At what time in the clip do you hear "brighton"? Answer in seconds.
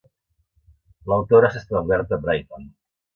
2.25-2.65